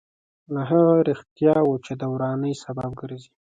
[0.53, 3.31] له هغه رښتیاوو چې د ورانۍ سبب ګرځي.